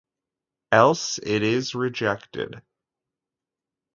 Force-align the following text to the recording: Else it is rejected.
Else 0.71 1.19
it 1.21 1.43
is 1.43 1.75
rejected. 1.75 2.63